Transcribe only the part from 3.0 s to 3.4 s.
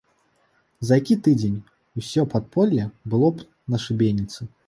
было